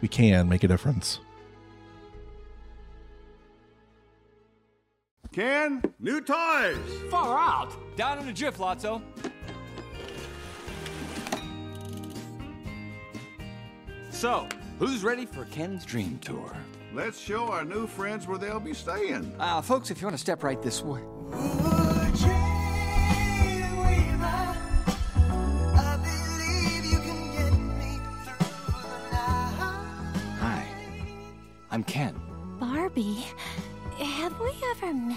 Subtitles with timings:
[0.00, 1.20] we can make a difference.
[5.32, 6.76] Ken, new toys.
[7.10, 7.72] Far out.
[7.96, 9.00] Down in the drift, Lotso.
[14.10, 16.52] So, who's ready for Ken's dream tour?
[16.92, 19.32] Let's show our new friends where they'll be staying.
[19.38, 21.00] Uh, folks, if you want to step right this way.
[31.80, 32.14] I'm Ken.
[32.58, 33.24] Barbie,
[33.98, 35.16] have we ever met?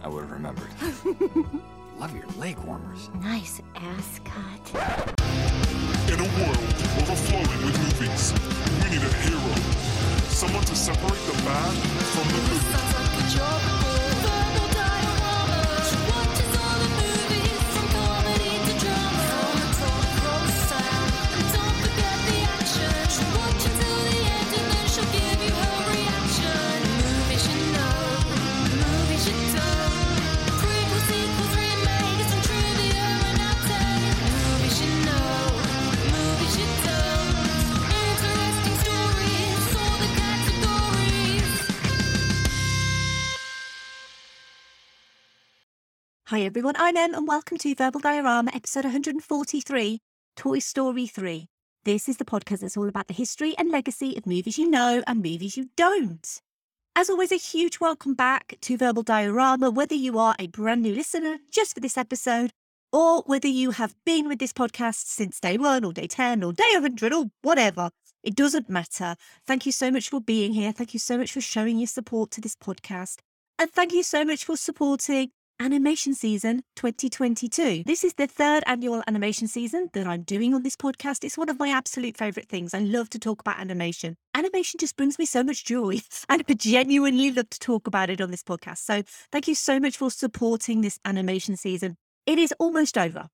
[0.00, 0.70] I would have remembered.
[1.98, 3.10] Love your leg warmers.
[3.20, 4.70] Nice ascot.
[6.06, 6.58] In a world
[7.02, 8.32] overflowing with movies,
[8.84, 9.54] we need a hero.
[10.28, 14.01] Someone to separate the bad from the good.
[46.52, 49.98] Everyone, I'm Em and welcome to Verbal Diorama episode 143,
[50.36, 51.46] Toy Story 3.
[51.84, 55.02] This is the podcast that's all about the history and legacy of movies you know
[55.06, 56.42] and movies you don't.
[56.94, 60.94] As always, a huge welcome back to Verbal Diorama, whether you are a brand new
[60.94, 62.50] listener just for this episode,
[62.92, 66.52] or whether you have been with this podcast since day one or day 10 or
[66.52, 67.88] day 100 or whatever.
[68.22, 69.16] It doesn't matter.
[69.46, 70.72] Thank you so much for being here.
[70.72, 73.20] Thank you so much for showing your support to this podcast.
[73.58, 75.30] And thank you so much for supporting
[75.62, 77.84] Animation Season 2022.
[77.86, 81.22] This is the third annual animation season that I'm doing on this podcast.
[81.22, 82.74] It's one of my absolute favourite things.
[82.74, 84.16] I love to talk about animation.
[84.34, 88.20] Animation just brings me so much joy, and I genuinely love to talk about it
[88.20, 88.78] on this podcast.
[88.78, 91.96] So, thank you so much for supporting this animation season.
[92.26, 93.28] It is almost over.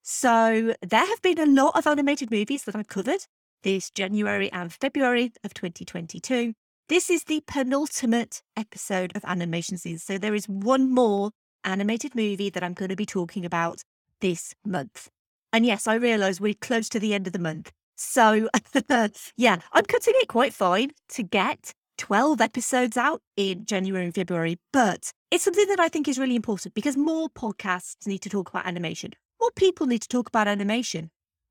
[0.00, 3.26] So, there have been a lot of animated movies that I've covered
[3.62, 6.54] this January and February of 2022.
[6.88, 9.98] This is the penultimate episode of animation season.
[9.98, 11.32] So, there is one more
[11.64, 13.82] animated movie that I'm going to be talking about
[14.20, 15.08] this month.
[15.52, 17.70] And yes, I realise we're close to the end of the month.
[17.96, 18.48] So,
[19.36, 24.58] yeah, I'm cutting it quite fine to get 12 episodes out in January and February,
[24.72, 28.50] but it's something that I think is really important because more podcasts need to talk
[28.50, 29.12] about animation.
[29.40, 31.10] More people need to talk about animation.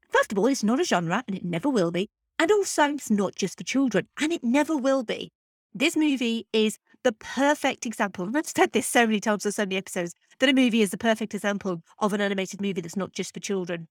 [0.10, 2.10] First of all, it's not a genre and it never will be.
[2.40, 5.32] And also, it's not just for children and it never will be.
[5.76, 8.30] This movie is the perfect example.
[8.36, 11.00] I've said this so many times on so many episodes that a movie is the
[11.00, 13.88] perfect example of an animated movie that's not just for children.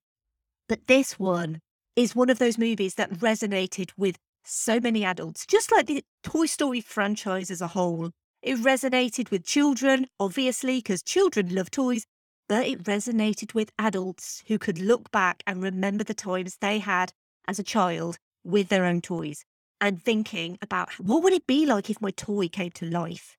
[0.69, 1.61] But this one
[1.97, 6.47] is one of those movies that resonated with so many adults, just like the Toy
[6.47, 8.13] Story franchise as a whole.
[8.43, 12.07] It resonated with children, obviously, because children love toys,
[12.49, 17.13] but it resonated with adults who could look back and remember the times they had
[17.49, 19.45] as a child with their own toys
[19.83, 23.37] and thinking about what would it be like if my toy came to life.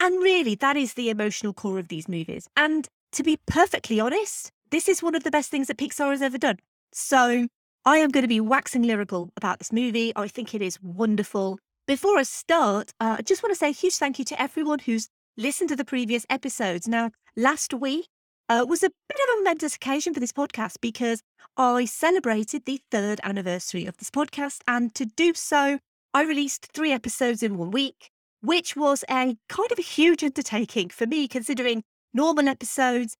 [0.00, 2.48] And really, that is the emotional core of these movies.
[2.56, 6.22] And to be perfectly honest, this is one of the best things that Pixar has
[6.22, 6.60] ever done.
[6.92, 7.48] So
[7.84, 10.12] I am going to be waxing lyrical about this movie.
[10.14, 11.58] I think it is wonderful.
[11.86, 14.78] Before I start, uh, I just want to say a huge thank you to everyone
[14.78, 16.86] who's listened to the previous episodes.
[16.86, 18.06] Now, last week
[18.48, 21.22] uh, was a bit of a momentous occasion for this podcast because
[21.56, 24.60] I celebrated the third anniversary of this podcast.
[24.66, 25.78] And to do so,
[26.14, 28.10] I released three episodes in one week,
[28.40, 31.84] which was a kind of a huge undertaking for me, considering
[32.14, 33.16] normal episodes,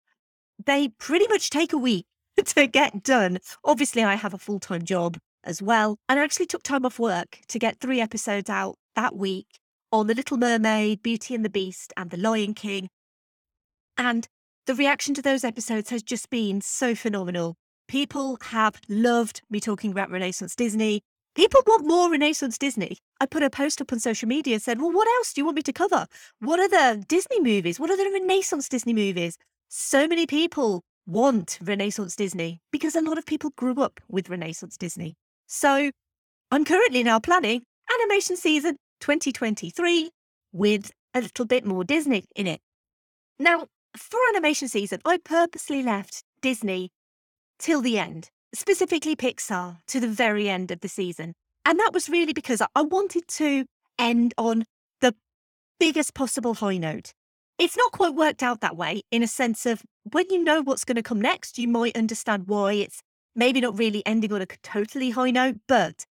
[0.64, 2.06] they pretty much take a week
[2.44, 3.38] to get done.
[3.64, 5.98] Obviously, I have a full time job as well.
[6.08, 9.46] And I actually took time off work to get three episodes out that week.
[9.90, 12.88] on The Little Mermaid, Beauty and the Beast, and The Lion King.
[13.98, 14.26] And
[14.67, 17.56] the reaction to those episodes has just been so phenomenal.
[17.88, 21.03] People have loved me talking about Renaissance Disney.
[21.35, 22.99] People want more Renaissance Disney.
[23.20, 25.44] I put a post up on social media and said, Well, what else do you
[25.44, 26.06] want me to cover?
[26.38, 27.81] What are the Disney movies?
[27.81, 29.37] What are the Renaissance Disney movies?
[29.69, 34.76] So many people want Renaissance Disney because a lot of people grew up with Renaissance
[34.76, 35.17] Disney.
[35.49, 35.91] So
[36.50, 37.62] I'm currently now planning
[37.94, 40.11] animation season 2023
[40.53, 42.61] with a little bit more Disney in it.
[43.38, 43.67] Now,
[43.97, 46.91] for animation season, I purposely left Disney
[47.59, 51.35] till the end, specifically Pixar to the very end of the season.
[51.65, 53.67] And that was really because I- wanted to
[53.99, 54.65] end on
[55.00, 55.15] the
[55.79, 57.12] biggest possible high note.
[57.59, 60.85] It's not quite worked out that way in a sense of when you know what's
[60.85, 63.03] going to come next, you might understand why it's
[63.37, 66.05] maybe not really ending on a totally high note, but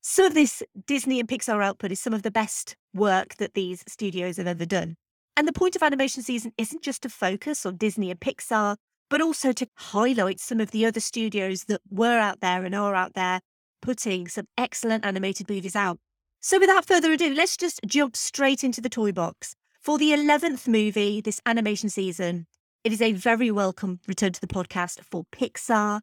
[0.00, 3.84] some of this Disney and Pixar output is some of the best work that these
[3.86, 4.96] studios have ever done.
[5.38, 8.74] And the point of animation season isn't just to focus on Disney and Pixar,
[9.08, 12.96] but also to highlight some of the other studios that were out there and are
[12.96, 13.38] out there
[13.80, 16.00] putting some excellent animated movies out.
[16.40, 19.54] So without further ado, let's just jump straight into the toy box.
[19.80, 22.48] For the 11th movie this animation season,
[22.82, 26.00] it is a very welcome return to the podcast for Pixar.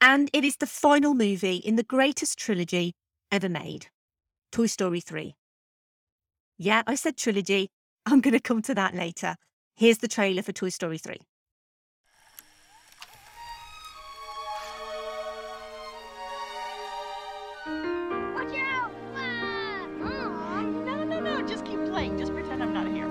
[0.00, 2.94] And it is the final movie in the greatest trilogy
[3.30, 3.88] ever made
[4.50, 5.34] Toy Story 3.
[6.56, 7.68] Yeah, I said trilogy.
[8.04, 9.36] I'm going to come to that later.
[9.76, 11.16] Here's the trailer for Toy Story 3.
[18.34, 18.90] Watch out!
[19.14, 19.86] Ah!
[20.84, 21.46] No, no, no.
[21.46, 22.18] Just keep playing.
[22.18, 23.08] Just pretend I'm not here.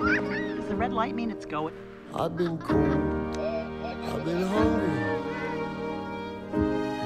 [0.56, 1.74] Does the red light mean it's going?
[2.14, 4.90] I've been cold, I've been hungry.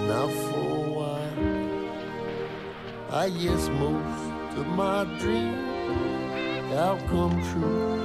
[0.08, 1.38] Now for a while,
[3.12, 5.75] I guess most of my dreams
[6.76, 8.04] have come true.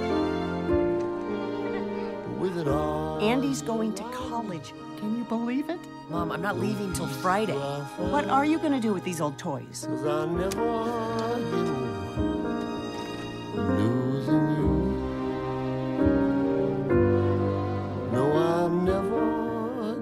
[2.38, 4.72] With it all, Andy's going to college.
[4.98, 5.80] Can you believe it?
[6.08, 7.56] Mom, I'm not leaving till Friday.
[7.56, 9.86] What are you going to do with these old toys?
[9.88, 10.50] Cause I never
[11.42, 11.90] get
[13.56, 14.70] losing you.
[18.12, 19.94] No, I'll never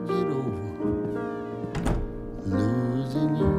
[2.44, 3.52] losing you.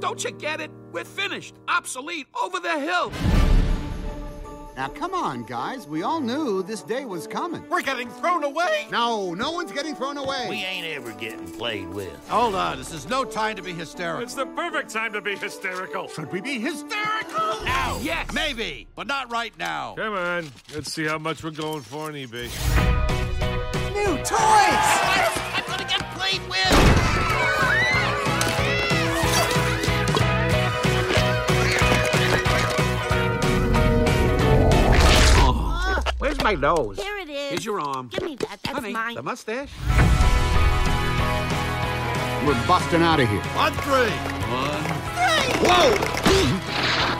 [0.00, 0.70] Don't you get it?
[0.96, 1.54] We're finished.
[1.68, 2.26] Obsolete.
[2.42, 3.12] Over the hill.
[4.78, 5.86] Now, come on, guys.
[5.86, 7.62] We all knew this day was coming.
[7.68, 8.86] We're getting thrown away.
[8.90, 10.46] No, no one's getting thrown away.
[10.48, 12.26] We ain't ever getting played with.
[12.30, 12.78] Hold on.
[12.78, 14.22] This is no time to be hysterical.
[14.22, 16.08] It's the perfect time to be hysterical.
[16.08, 17.62] Should we be hysterical?
[17.66, 17.98] Now.
[18.00, 18.32] Yes.
[18.32, 19.96] Maybe, but not right now.
[19.98, 22.48] Come on, let's see how much we're going for on eBay.
[23.92, 25.45] New toys!
[36.46, 36.96] My nose?
[37.02, 37.50] Here it is.
[37.50, 38.08] Here's your arm.
[38.08, 38.60] Give me that.
[38.62, 39.16] That's Honey, mine.
[39.16, 39.70] the mustache.
[42.46, 43.42] We're busting out of here.
[43.56, 44.14] On three.
[44.54, 44.84] One.
[45.16, 45.66] Three.
[45.66, 46.12] Whoa!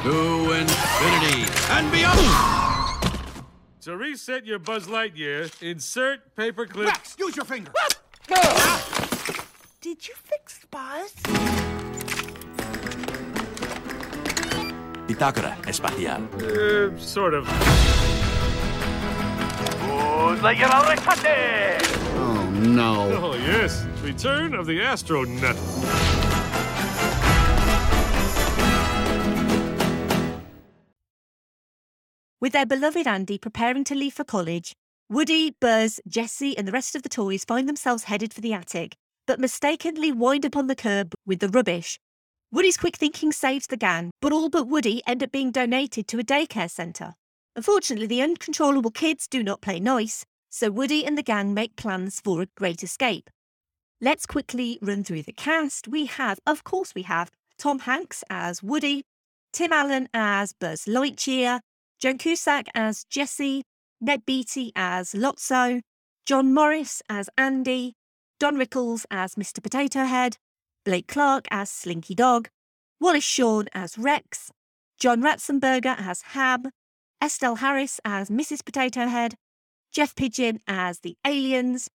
[0.05, 3.43] to infinity and beyond.
[3.81, 6.87] To reset your Buzz Lightyear, insert paperclip.
[6.87, 7.73] Rex, use your finger.
[9.81, 11.12] Did you fix Buzz?
[15.09, 16.28] Bitácora espacial.
[16.40, 18.25] Uh, sort of.
[22.15, 23.11] Oh, no.
[23.12, 23.85] Oh, yes.
[24.03, 25.57] Return of the astronaut.
[32.41, 34.75] With their beloved Andy preparing to leave for college,
[35.09, 38.95] Woody, Buzz, Jessie, and the rest of the toys find themselves headed for the attic,
[39.26, 41.99] but mistakenly wind up on the curb with the rubbish.
[42.53, 46.19] Woody's quick thinking saves the gang, but all but Woody end up being donated to
[46.19, 47.15] a daycare centre.
[47.56, 52.20] Unfortunately, the uncontrollable kids do not play nice, so Woody and the gang make plans
[52.20, 53.30] for a great escape.
[53.98, 55.88] Let's quickly run through the cast.
[55.88, 59.04] We have, of course, we have Tom Hanks as Woody,
[59.54, 61.60] Tim Allen as Buzz Lightyear,
[61.98, 63.62] Joan Cusack as Jessie,
[64.02, 65.80] Ned Beatty as Lotso,
[66.26, 67.94] John Morris as Andy,
[68.38, 69.62] Don Rickles as Mr.
[69.62, 70.36] Potato Head,
[70.84, 72.50] Blake Clark as Slinky Dog,
[73.00, 74.52] Wallace Shawn as Rex,
[75.00, 76.70] John Ratzenberger as Ham,
[77.23, 78.64] Estelle Harris as Mrs.
[78.64, 79.35] Potato Head,
[79.92, 81.88] Jeff Pidgeon as the Aliens,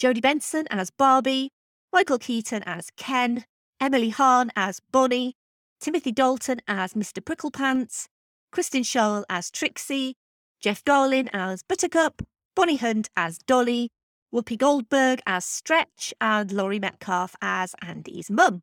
[0.00, 1.50] Jodie Benson as Barbie,
[1.92, 3.44] Michael Keaton as Ken,
[3.80, 5.34] Emily Hahn as Bonnie,
[5.80, 7.22] Timothy Dalton as Mr.
[7.22, 8.06] Pricklepants,
[8.50, 10.16] Kristen Schaal as Trixie,
[10.60, 12.22] Jeff Garlin as Buttercup,
[12.56, 13.90] Bonnie Hunt as Dolly,
[14.32, 18.62] Whoopi Goldberg as Stretch, and Laurie Metcalf as Andy's mum.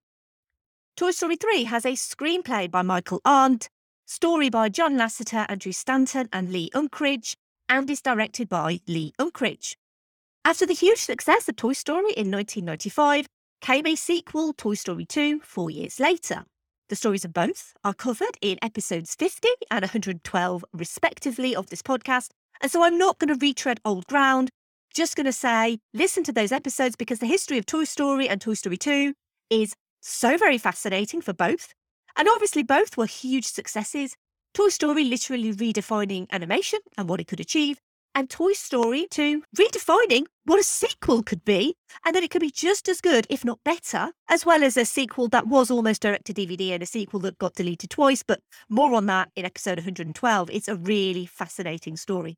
[0.98, 3.70] Toy Story 3 has a screenplay by Michael Arndt,
[4.12, 7.34] story by John Lasseter, Andrew Stanton, and Lee Unkrich,
[7.70, 9.78] and is directed by Lee Unkrich.
[10.44, 13.26] After the huge success of Toy Story in 1995,
[13.62, 16.44] came a sequel, Toy Story 2, four years later.
[16.90, 22.32] The stories of both are covered in episodes 50 and 112, respectively, of this podcast.
[22.60, 24.50] And so I'm not going to retread old ground.
[24.94, 28.42] Just going to say, listen to those episodes because the history of Toy Story and
[28.42, 29.14] Toy Story 2
[29.50, 31.74] is so very fascinating for both.
[32.22, 34.16] And obviously, both were huge successes.
[34.54, 37.80] Toy Story literally redefining animation and what it could achieve,
[38.14, 41.74] and Toy Story 2 redefining what a sequel could be,
[42.06, 44.86] and that it could be just as good, if not better, as well as a
[44.86, 48.22] sequel that was almost direct to DVD and a sequel that got deleted twice.
[48.22, 50.52] But more on that in episode 112.
[50.52, 52.38] It's a really fascinating story.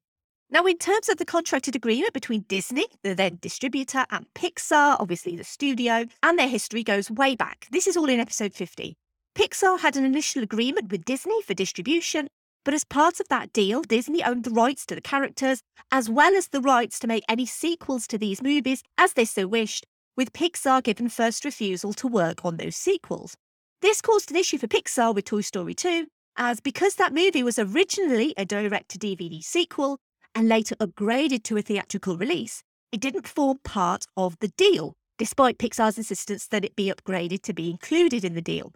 [0.49, 5.35] Now, in terms of the contracted agreement between Disney, the then distributor, and Pixar, obviously
[5.35, 7.67] the studio, and their history goes way back.
[7.69, 8.95] This is all in episode 50.
[9.35, 12.27] Pixar had an initial agreement with Disney for distribution,
[12.63, 15.61] but as part of that deal, Disney owned the rights to the characters,
[15.91, 19.47] as well as the rights to make any sequels to these movies as they so
[19.47, 19.85] wished,
[20.15, 23.35] with Pixar given first refusal to work on those sequels.
[23.81, 26.05] This caused an issue for Pixar with Toy Story 2,
[26.37, 29.97] as because that movie was originally a direct to DVD sequel
[30.35, 32.61] and later upgraded to a theatrical release,
[32.91, 37.53] it didn't form part of the deal, despite Pixar's insistence that it be upgraded to
[37.53, 38.71] be included in the deal.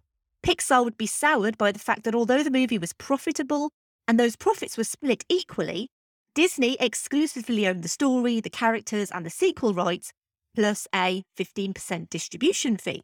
[0.48, 3.70] Pixar would be soured by the fact that although the movie was profitable
[4.08, 5.90] and those profits were split equally,
[6.36, 10.14] Disney exclusively owned the story, the characters, and the sequel rights,
[10.56, 13.02] plus a 15% distribution fee.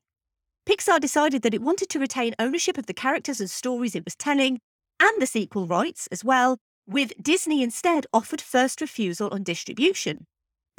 [0.65, 4.15] Pixar decided that it wanted to retain ownership of the characters and stories it was
[4.15, 4.61] telling,
[5.01, 6.57] and the sequel rights as well,
[6.87, 10.27] with Disney instead offered first refusal on distribution.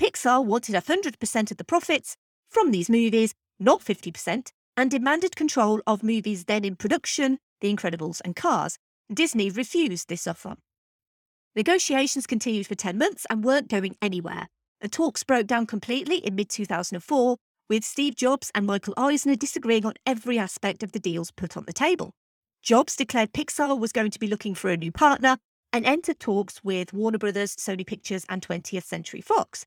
[0.01, 2.17] Pixar wanted 100% of the profits
[2.49, 8.21] from these movies, not 50%, and demanded control of movies then in production, The Incredibles
[8.25, 8.79] and Cars.
[9.13, 10.57] Disney refused this offer.
[11.55, 14.49] Negotiations continued for 10 months and weren't going anywhere.
[14.81, 17.37] The talks broke down completely in mid 2004,
[17.69, 21.65] with Steve Jobs and Michael Eisner disagreeing on every aspect of the deals put on
[21.67, 22.13] the table.
[22.63, 25.39] Jobs declared Pixar was going to be looking for a new partner
[25.73, 29.65] and entered talks with Warner Brothers, Sony Pictures, and 20th Century Fox.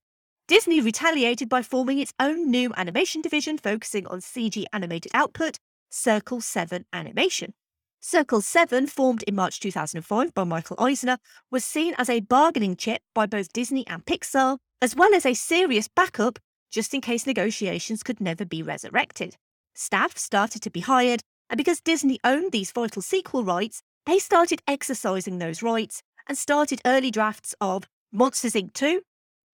[0.47, 5.57] Disney retaliated by forming its own new animation division focusing on CG animated output,
[5.89, 7.53] Circle 7 Animation.
[7.99, 11.17] Circle 7, formed in March 2005 by Michael Eisner,
[11.51, 15.33] was seen as a bargaining chip by both Disney and Pixar, as well as a
[15.33, 16.39] serious backup
[16.71, 19.35] just in case negotiations could never be resurrected.
[19.75, 24.61] Staff started to be hired, and because Disney owned these vital sequel rights, they started
[24.65, 28.71] exercising those rights and started early drafts of Monsters Inc.
[28.71, 29.01] 2,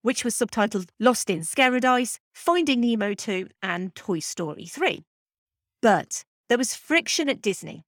[0.04, 5.04] which was subtitled Lost in Scaradise, Finding Nemo 2, and Toy Story 3.
[5.82, 7.84] But there was friction at Disney.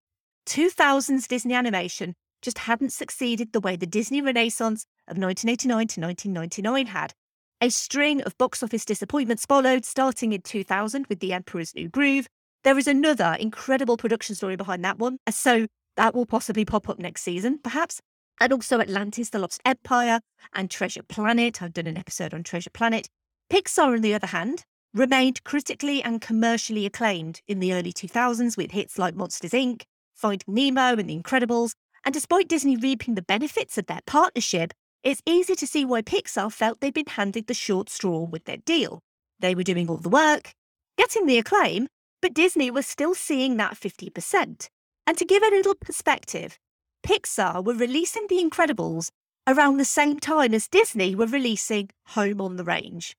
[0.48, 6.88] 2000's Disney animation just hadn't succeeded the way the Disney Renaissance of 1989 to 1999
[6.88, 7.14] had.
[7.62, 12.28] A string of box office disappointments followed, starting in 2000 with The Emperor's New Groove.
[12.64, 15.68] There is another incredible production story behind that one, so
[15.98, 18.02] that will possibly pop up next season, perhaps
[18.40, 20.20] and also Atlantis, The Lost Empire,
[20.54, 21.62] and Treasure Planet.
[21.62, 23.08] I've done an episode on Treasure Planet.
[23.52, 24.64] Pixar, on the other hand,
[24.94, 30.54] remained critically and commercially acclaimed in the early 2000s with hits like Monsters Inc., Finding
[30.54, 31.74] Nemo, and The Incredibles.
[32.04, 34.74] And despite Disney reaping the benefits of their partnership,
[35.04, 38.58] it's easy to see why Pixar felt they'd been handed the short straw with their
[38.58, 39.02] deal.
[39.40, 40.52] They were doing all the work,
[40.98, 41.88] getting the acclaim,
[42.22, 44.68] but Disney was still seeing that 50%.
[45.06, 46.58] And to give a little perspective,
[47.06, 49.12] Pixar were releasing The Incredibles
[49.46, 53.16] around the same time as Disney were releasing Home on the Range.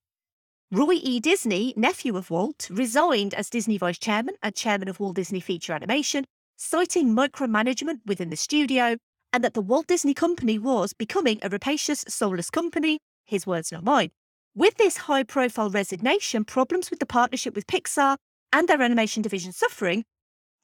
[0.73, 1.21] Roy E.
[1.21, 5.71] Disney, nephew of Walt, resigned as Disney vice chairman and chairman of Walt Disney Feature
[5.71, 6.25] Animation,
[6.57, 8.97] citing micromanagement within the studio
[9.31, 13.85] and that the Walt Disney Company was becoming a rapacious, soulless company, his words, not
[13.85, 14.09] mine.
[14.53, 18.17] With this high profile resignation, problems with the partnership with Pixar
[18.51, 20.03] and their animation division suffering,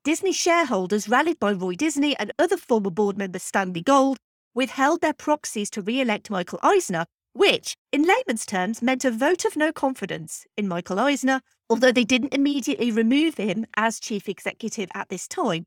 [0.04, 4.18] Disney shareholders, rallied by Roy Disney and other former board member Stanley Gold,
[4.54, 9.46] withheld their proxies to re elect Michael Eisner, which, in layman's terms, meant a vote
[9.46, 14.90] of no confidence in Michael Eisner, although they didn't immediately remove him as chief executive
[14.94, 15.64] at this time.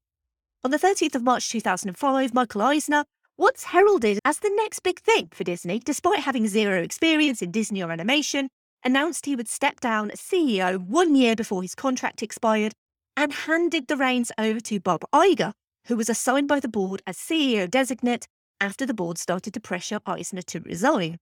[0.63, 3.05] On the 13th of March 2005, Michael Eisner,
[3.39, 7.83] once heralded as the next big thing for Disney, despite having zero experience in Disney
[7.83, 8.49] or animation,
[8.85, 12.75] announced he would step down as CEO one year before his contract expired
[13.17, 15.53] and handed the reins over to Bob Iger,
[15.87, 18.27] who was assigned by the board as CEO designate
[18.61, 21.19] after the board started to pressure Eisner to resign.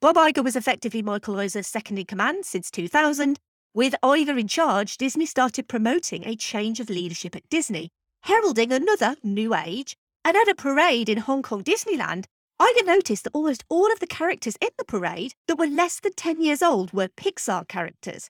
[0.00, 3.38] Bob Iger was effectively Michael Eisner's second in command since 2000,
[3.74, 7.90] With Iger in charge, Disney started promoting a change of leadership at Disney,
[8.22, 9.96] heralding another new age.
[10.24, 12.26] And at a parade in Hong Kong Disneyland,
[12.60, 16.12] Iger noticed that almost all of the characters in the parade that were less than
[16.12, 18.28] 10 years old were Pixar characters.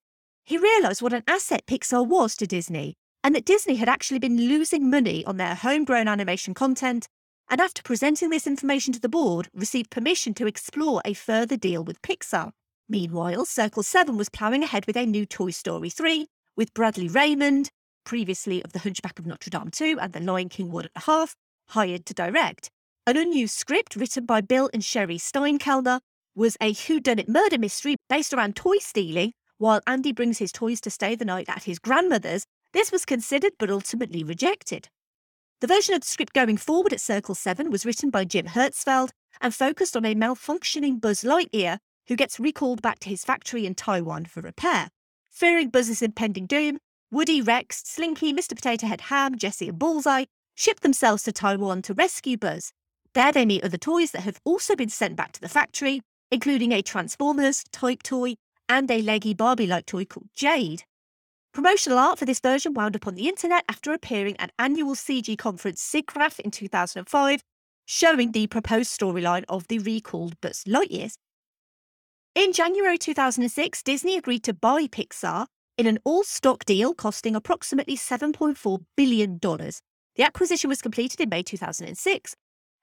[0.50, 4.48] He realised what an asset Pixar was to Disney, and that Disney had actually been
[4.48, 7.06] losing money on their homegrown animation content,
[7.48, 11.84] and after presenting this information to the board, received permission to explore a further deal
[11.84, 12.50] with Pixar.
[12.88, 16.26] Meanwhile, Circle 7 was ploughing ahead with a new Toy Story 3,
[16.56, 17.70] with Bradley Raymond,
[18.02, 21.34] previously of The Hunchback of Notre Dame 2 and The Lion King 1.5,
[21.68, 22.70] hired to direct.
[23.06, 26.00] An unused script written by Bill and Cheri Steinkellner
[26.34, 30.90] was a whodunit murder mystery based around toy stealing, while Andy brings his toys to
[30.90, 32.46] stay the night at his grandmother's.
[32.72, 34.88] This was considered but ultimately rejected.
[35.60, 39.10] The version of the script going forward at Circle 7 was written by Jim Herzfeld
[39.38, 41.76] and focused on a malfunctioning Buzz Lightyear
[42.08, 44.88] who gets recalled back to his factory in Taiwan for repair.
[45.28, 46.78] Fearing Buzz's impending doom,
[47.10, 48.56] Woody, Rex, Slinky, Mr.
[48.56, 50.24] Potato Head Ham, Jessie, and Bullseye
[50.54, 52.72] ship themselves to Taiwan to rescue Buzz.
[53.12, 56.00] There they meet other toys that have also been sent back to the factory,
[56.30, 58.36] including a Transformers type toy
[58.70, 60.84] and a leggy Barbie like toy called Jade.
[61.52, 65.36] Promotional art for this version wound up on the internet after appearing at annual CG
[65.36, 67.42] conference SIGGRAPH in 2005,
[67.84, 71.14] showing the proposed storyline of the recalled Buzz Lightyears.
[72.36, 75.46] In January 2006, Disney agreed to buy Pixar
[75.76, 79.40] in an all stock deal costing approximately $7.4 billion.
[79.40, 82.36] The acquisition was completed in May 2006.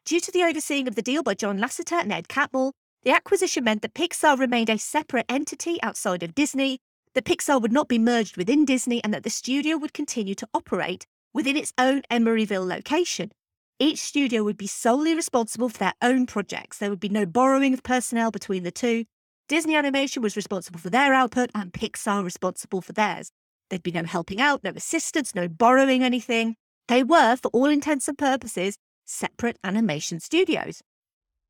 [0.04, 2.74] Due to the overseeing of the deal by John Lasseter and Ed Catmull,
[3.08, 6.80] the acquisition meant that Pixar remained a separate entity outside of Disney,
[7.14, 10.48] that Pixar would not be merged within Disney, and that the studio would continue to
[10.54, 13.32] operate within its own Emeryville location.
[13.80, 16.80] Each studio would be solely responsible for their own projects.
[16.80, 19.06] There would be no borrowing of personnel between the two,
[19.48, 23.32] Disney Animation was responsible for their output and Pixar responsible for theirs.
[23.70, 26.58] There'd be no helping out, no assistance, no borrowing anything.
[26.90, 30.82] They were, for all intents and purposes, separate animation studios.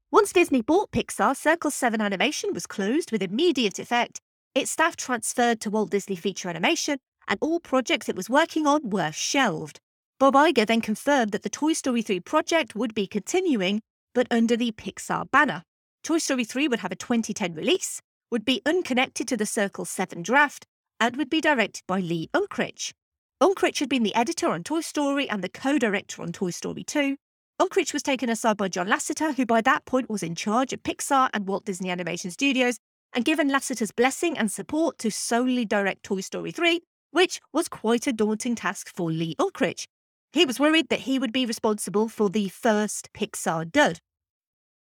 [0.10, 4.22] Once Disney bought Pixar, Circle 7 Animation was closed with immediate effect.
[4.56, 8.90] Its staff transferred to Walt Disney Feature Animation, and all projects it was working on
[8.90, 9.82] were shelved.
[10.18, 13.82] Bob Iger then confirmed that the Toy Story 3 project would be continuing,
[14.16, 15.64] but under the Pixar banner.
[16.06, 20.22] Toy Story 3 would have a 2010 release, would be unconnected to the Circle 7
[20.22, 20.66] draft,
[21.02, 22.94] and would be directed by Lee Unkrich.
[23.44, 26.86] Unkrich had been the editor on Toy Story and the co director on Toy Story
[26.86, 27.18] 2.
[27.60, 30.84] Unkrich was taken aside by John Lasseter, who by that point was in charge of
[30.84, 32.78] Pixar and Walt Disney Animation Studios,
[33.14, 38.06] and given Lasseter's blessing and support to solely direct Toy Story 3, which was quite
[38.06, 39.88] a daunting task for Lee Unkrich.
[40.34, 44.02] He was worried that he would be responsible for the first Pixar dud.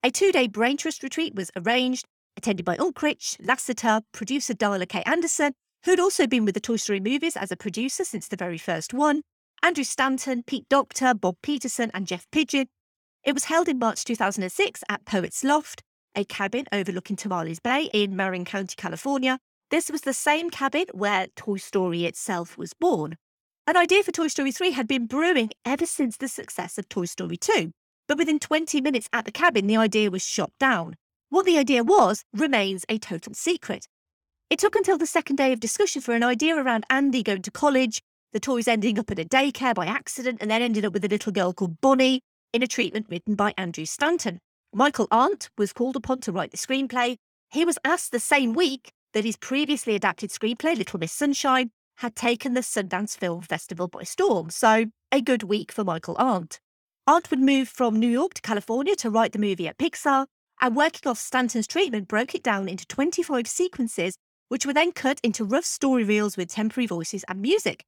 [0.02, 2.06] A two day brain trust retreat was arranged,
[2.36, 5.04] attended by Unkrich, Lasseter, producer Darla K.
[5.06, 5.54] Anderson,
[5.86, 8.96] who'd also been with the Toy Story movies as a producer since the very first
[8.96, 9.22] one,
[9.64, 12.68] Andrew Stanton, Pete Docter, Bob Peterson, and Jeff Pidgeon.
[13.24, 15.82] It was held in March 2006 at Poets Loft,
[16.16, 19.40] a cabin overlooking Tomales Bay in Marin County, California.
[19.72, 23.16] This was the same cabin where Toy Story itself was born.
[23.66, 27.06] An idea for Toy Story 3 had been brewing ever since the success of Toy
[27.06, 27.72] Story 2.
[28.10, 30.96] But within 20 minutes at the cabin, the idea was shot down.
[31.30, 33.88] What the idea was remains a total secret.
[34.50, 37.50] It took until the second day of discussion for an idea around Andy going to
[37.50, 38.02] college,
[38.34, 41.08] the toys ending up at a daycare by accident, and then ended up with a
[41.08, 44.40] little girl called Bonnie in a treatment written by Andrew Stanton.
[44.74, 47.18] Michael Arndt was called upon to write the screenplay.
[47.52, 52.16] He was asked the same week that his previously adapted screenplay, Little Miss Sunshine, had
[52.16, 54.50] taken the Sundance Film Festival by storm.
[54.50, 56.60] So, a good week for Michael Arndt.
[57.06, 60.26] Arndt would move from New York to California to write the movie at Pixar,
[60.60, 64.16] and working off Stanton's treatment broke it down into 25 sequences,
[64.48, 67.84] which were then cut into rough story reels with temporary voices and music.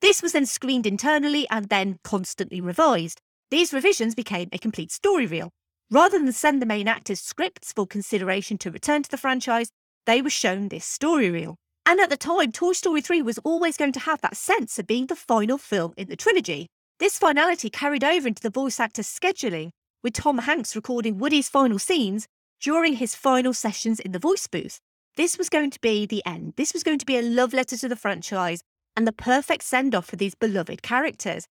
[0.00, 3.20] This was then screened internally and then constantly revised.
[3.50, 5.50] These revisions became a complete story reel.
[5.90, 9.70] Rather than send the main actors scripts for consideration to return to the franchise,
[10.06, 11.56] they were shown this story reel.
[11.84, 14.86] And at the time, Toy Story 3 was always going to have that sense of
[14.86, 16.68] being the final film in the trilogy.
[16.98, 19.70] This finality carried over into the voice actor's scheduling,
[20.02, 22.26] with Tom Hanks recording Woody's final scenes
[22.60, 24.78] during his final sessions in the voice booth.
[25.16, 26.54] This was going to be the end.
[26.56, 28.62] This was going to be a love letter to the franchise
[29.00, 31.46] and the perfect send off for these beloved characters.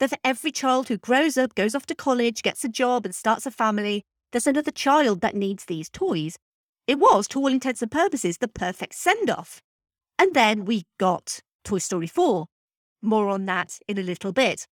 [0.00, 3.14] That for every child who grows up, goes off to college, gets a job, and
[3.14, 6.36] starts a family, there's another child that needs these toys.
[6.86, 9.62] It was, to all intents and purposes, the perfect send off.
[10.18, 12.44] And then we got Toy Story 4.
[13.00, 14.66] More on that in a little bit.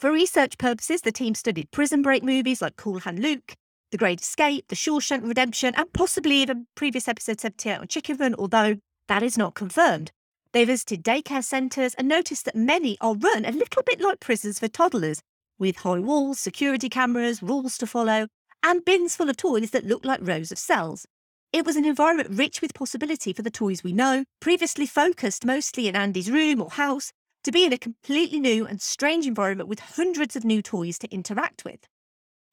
[0.00, 3.54] For research purposes, the team studied prison break movies like Cool Hand Luke,
[3.92, 8.16] The Great Escape, The Shawshank Redemption, and possibly even previous episodes of 78 on Chicken
[8.16, 10.10] Run, although that is not confirmed.
[10.52, 14.58] They visited daycare centres and noticed that many are run a little bit like prisons
[14.58, 15.22] for toddlers,
[15.58, 18.26] with high walls, security cameras, rules to follow,
[18.62, 21.06] and bins full of toys that look like rows of cells.
[21.52, 25.86] It was an environment rich with possibility for the toys we know, previously focused mostly
[25.86, 27.12] in Andy's room or house,
[27.44, 31.12] to be in a completely new and strange environment with hundreds of new toys to
[31.12, 31.86] interact with.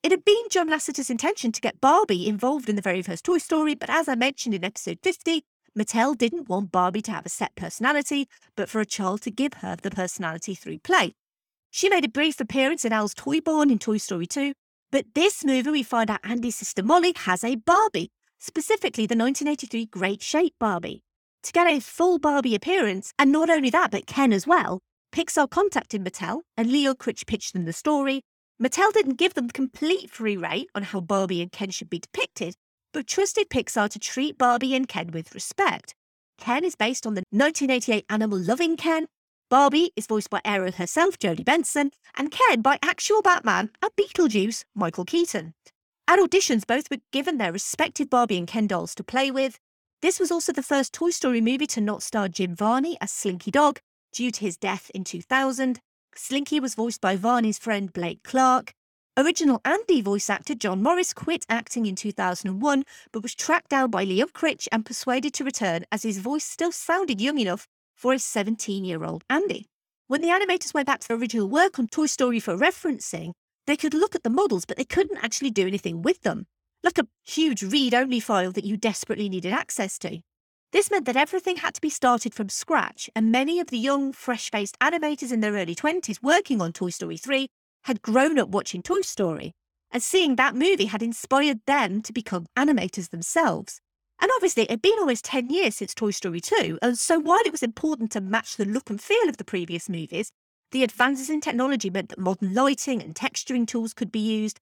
[0.04, 3.40] It had been John Lasseter's intention to get Barbie involved in the very first Toy
[3.40, 5.44] Story, but as I mentioned in episode 50,
[5.78, 9.54] Mattel didn't want Barbie to have a set personality, but for a child to give
[9.56, 11.14] her the personality through play.
[11.70, 14.54] She made a brief appearance in Al's Toy Barn in Toy Story 2,
[14.92, 18.10] but this movie we find out Andy's sister Molly has a Barbie,
[18.40, 21.04] specifically the 1983 Great Shape Barbie.
[21.44, 24.80] To get a full Barbie appearance, and not only that, but Ken as well,
[25.12, 28.22] Pixar contacted Mattel and Lee Unkrich pitched them the story.
[28.60, 32.56] Mattel didn't give them complete free reign on how Barbie and Ken should be depicted,
[32.94, 35.94] but trusted Pixar to treat Barbie and Ken with respect.
[36.38, 39.08] Ken is based on the 1988 animal loving Ken.
[39.50, 44.66] Barbie is voiced by Ariel herself, Jodie Benson, and Ken by actual Batman and Beetlejuice,
[44.76, 45.54] Michael Keaton.
[46.08, 49.60] At auditions, both were given their respective Barbie and Ken dolls to play with.
[50.02, 53.52] This was also the first Toy Story movie to not star Jim Varney as Slinky
[53.52, 53.80] Dog,
[54.14, 55.80] due to his death in 2000.
[56.16, 58.74] Slinky was voiced by Varney's friend Blake Clark.
[59.20, 64.04] Original Andy voice actor John Morris quit acting in 2001, but was tracked down by
[64.04, 68.20] Lee Unkrich and persuaded to return as his voice still sounded young enough for a
[68.20, 69.66] 17 year old Andy.
[70.06, 73.32] When the animators went back to the original work on Toy Story for referencing,
[73.66, 76.46] they could look at the models, but they couldn't actually do anything with them,
[76.84, 80.20] like a huge read only file that you desperately needed access to.
[80.72, 84.14] This meant that everything had to be started from scratch, and many of the young,
[84.14, 87.48] fresh faced animators in their early 20s working on Toy Story 3
[87.88, 89.54] had grown up watching Toy Story,
[89.92, 93.80] and seeing that movie had inspired them to become animators themselves.
[94.20, 97.40] And obviously, it had been almost 10 years since Toy Story 2, and so while
[97.46, 100.32] it was important to match the look and feel of the previous movies,
[100.72, 104.60] the advances in technology meant that modern lighting and texturing tools could be used.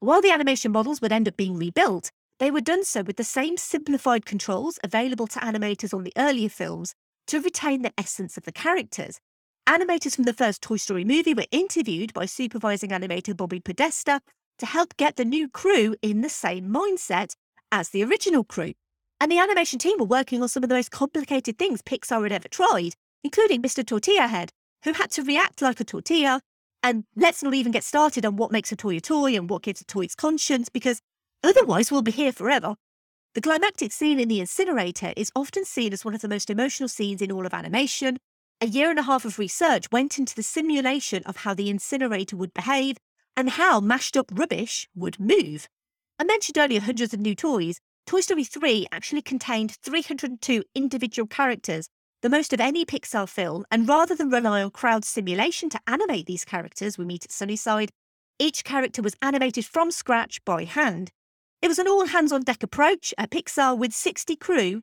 [0.00, 3.24] While the animation models would end up being rebuilt, they were done so with the
[3.24, 6.94] same simplified controls available to animators on the earlier films
[7.26, 9.20] to retain the essence of the characters,
[9.68, 14.20] Animators from the first Toy Story movie were interviewed by supervising animator Bobby Podesta
[14.58, 17.36] to help get the new crew in the same mindset
[17.70, 18.72] as the original crew.
[19.20, 22.32] And the animation team were working on some of the most complicated things Pixar had
[22.32, 23.86] ever tried, including Mr.
[23.86, 24.50] Tortilla Head,
[24.82, 26.40] who had to react like a tortilla.
[26.82, 29.62] And let's not even get started on what makes a toy a toy and what
[29.62, 31.00] gives a toy its conscience, because
[31.44, 32.74] otherwise we'll be here forever.
[33.34, 36.88] The climactic scene in the incinerator is often seen as one of the most emotional
[36.88, 38.18] scenes in all of animation,
[38.62, 42.36] a year and a half of research went into the simulation of how the incinerator
[42.36, 42.96] would behave
[43.36, 45.68] and how mashed up rubbish would move.
[46.16, 47.80] I mentioned earlier hundreds of new toys.
[48.06, 51.88] Toy Story 3 actually contained 302 individual characters,
[52.20, 56.26] the most of any Pixar film, and rather than rely on crowd simulation to animate
[56.26, 57.90] these characters we meet at Sunnyside,
[58.38, 61.10] each character was animated from scratch by hand.
[61.60, 64.82] It was an all hands on deck approach at Pixar with 60 crew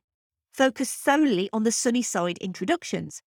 [0.52, 3.22] focused solely on the Sunnyside introductions.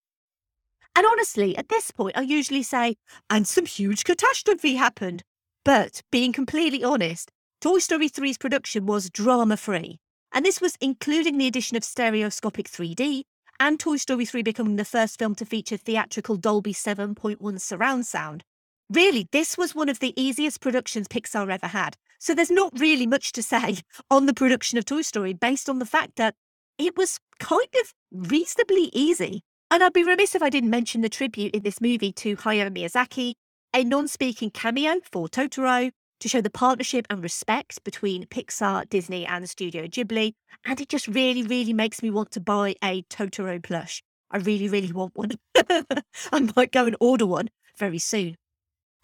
[0.96, 2.96] And honestly, at this point, I usually say,
[3.30, 5.24] and some huge catastrophe happened.
[5.66, 10.00] But being completely honest, Toy Story 3's production was drama free.
[10.34, 13.24] And this was including the addition of stereoscopic 3D
[13.60, 18.44] and Toy Story 3 becoming the first film to feature theatrical Dolby 7.1 surround sound.
[18.90, 21.96] Really, this was one of the easiest productions Pixar ever had.
[22.20, 23.78] So there's not really much to say
[24.12, 26.36] on the production of Toy Story based on the fact that
[26.78, 29.44] it was kind of reasonably easy.
[29.74, 32.70] And I'd be remiss if I didn't mention the tribute in this movie to Hayao
[32.70, 33.34] Miyazaki,
[33.74, 39.26] a non speaking cameo for Totoro to show the partnership and respect between Pixar, Disney,
[39.26, 40.34] and the Studio Ghibli.
[40.64, 44.04] And it just really, really makes me want to buy a Totoro plush.
[44.30, 45.32] I really, really want one.
[45.56, 48.36] I might go and order one very soon.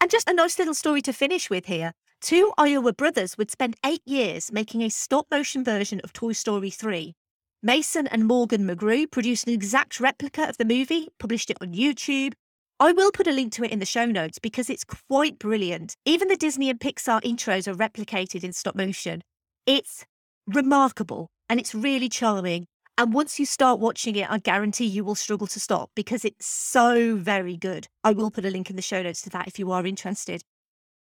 [0.00, 1.94] And just a nice little story to finish with here.
[2.20, 6.70] Two Iowa brothers would spend eight years making a stop motion version of Toy Story
[6.70, 7.16] 3.
[7.62, 12.32] Mason and Morgan McGrew produced an exact replica of the movie, published it on YouTube.
[12.78, 15.94] I will put a link to it in the show notes because it's quite brilliant.
[16.06, 19.20] Even the Disney and Pixar intros are replicated in stop motion.
[19.66, 20.06] It's
[20.46, 22.64] remarkable and it's really charming.
[22.96, 26.46] And once you start watching it, I guarantee you will struggle to stop because it's
[26.46, 27.88] so very good.
[28.02, 30.40] I will put a link in the show notes to that if you are interested.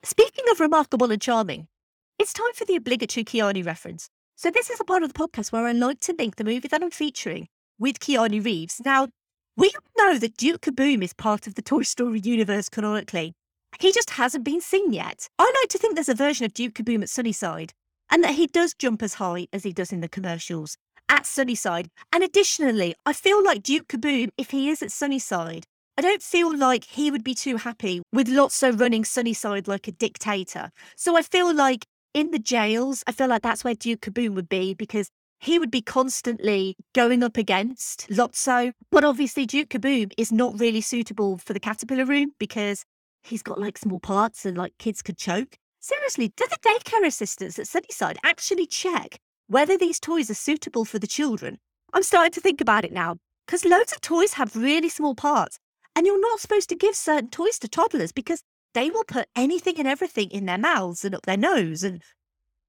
[0.03, 1.69] Speaking of remarkable and charming,
[2.17, 4.09] it's time for the obligatory Keanu reference.
[4.41, 6.69] So this is a part of the podcast where I like to link the movie
[6.69, 8.79] that I'm featuring with Keanu Reeves.
[8.85, 9.09] Now,
[9.57, 13.33] we know that Duke Kaboom is part of the Toy Story universe canonically.
[13.81, 15.27] He just hasn't been seen yet.
[15.37, 17.73] I like to think there's a version of Duke Kaboom at Sunnyside,
[18.09, 20.77] and that he does jump as high as he does in the commercials.
[21.09, 21.89] at Sunnyside.
[22.13, 25.65] And additionally, I feel like Duke Kaboom, if he is at Sunnyside,
[25.97, 29.91] I don't feel like he would be too happy with Lotso running Sunnyside like a
[29.91, 30.71] dictator.
[30.95, 34.49] So I feel like in the jails, I feel like that's where Duke Kaboom would
[34.49, 38.73] be because he would be constantly going up against Lotso.
[38.91, 42.83] But obviously, Duke Kaboom is not really suitable for the caterpillar room because
[43.23, 45.57] he's got like small parts and like kids could choke.
[45.79, 49.17] Seriously, do the daycare assistants at Sunnyside actually check
[49.47, 51.57] whether these toys are suitable for the children?
[51.93, 53.15] I'm starting to think about it now
[53.47, 55.57] because loads of toys have really small parts
[55.95, 58.43] and you're not supposed to give certain toys to toddlers because
[58.73, 62.01] they will put anything and everything in their mouths and up their nose and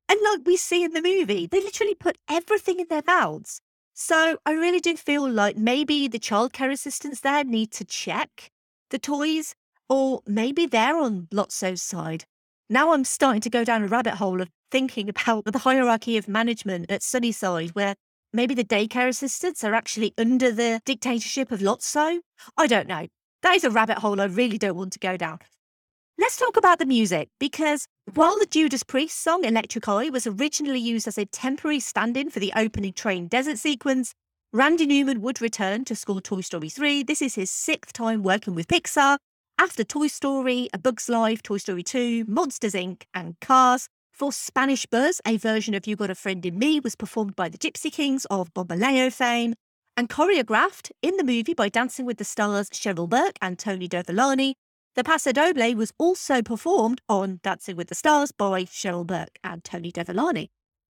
[0.08, 3.60] and like we see in the movie, they literally put everything in their mouths.
[3.94, 8.50] So I really do feel like maybe the childcare assistants there need to check
[8.90, 9.54] the toys,
[9.88, 12.24] or maybe they're on Lotso's side.
[12.68, 16.26] Now I'm starting to go down a rabbit hole of thinking about the hierarchy of
[16.26, 17.94] management at Sunnyside, where
[18.32, 22.18] maybe the daycare assistants are actually under the dictatorship of Lotso.
[22.56, 23.06] I don't know.
[23.42, 25.38] That is a rabbit hole I really don't want to go down.
[26.20, 30.78] Let's talk about the music because while the Judas Priest song Electric Eye was originally
[30.78, 34.12] used as a temporary stand in for the opening train desert sequence,
[34.52, 37.04] Randy Newman would return to score Toy Story 3.
[37.04, 39.16] This is his sixth time working with Pixar
[39.56, 43.88] after Toy Story, A Bug's Life, Toy Story 2, Monsters Inc., and Cars.
[44.12, 47.48] For Spanish Buzz, a version of You Got a Friend in Me was performed by
[47.48, 49.54] the Gypsy Kings of Bamboleo fame
[49.96, 54.52] and choreographed in the movie by Dancing with the Stars Cheryl Burke and Tony Dovolani,
[54.96, 59.62] the Paso Doble was also performed on Dancing with the Stars by Cheryl Burke and
[59.62, 60.48] Tony Dovolani.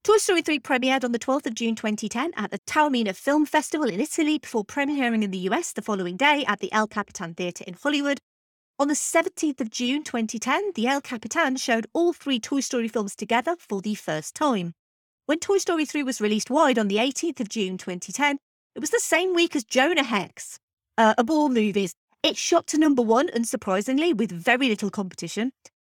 [0.03, 3.89] Toy Story 3 premiered on the 12th of June 2010 at the Taormina Film Festival
[3.89, 7.65] in Italy before premiering in the US the following day at the El Capitan Theatre
[7.67, 8.19] in Hollywood.
[8.79, 13.15] On the 17th of June 2010, the El Capitan showed all three Toy Story films
[13.15, 14.73] together for the first time.
[15.27, 18.39] When Toy Story 3 was released wide on the 18th of June 2010,
[18.75, 20.59] it was the same week as Jonah Hex,
[20.97, 25.53] uh, of all movies, it shot to number one, unsurprisingly, with very little competition.